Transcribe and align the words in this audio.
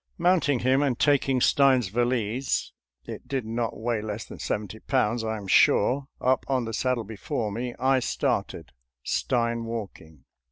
Mount 0.17 0.49
ing 0.49 0.59
him, 0.61 0.81
and 0.81 0.97
taking 0.97 1.39
Stein's 1.39 1.89
valise— 1.89 2.71
^it 3.07 3.27
did 3.27 3.45
not 3.45 3.77
weigh 3.77 4.01
less 4.01 4.25
than 4.25 4.39
seventy 4.39 4.79
pounds, 4.79 5.23
I 5.23 5.37
am 5.37 5.45
sure— 5.45 6.07
up 6.29 6.43
on 6.47 6.65
the 6.65 6.73
saddle 6.73 7.03
before 7.03 7.51
me, 7.51 7.75
I 7.79 7.99
started, 7.99 8.71
Stein 9.03 9.63
walking. 9.65 10.25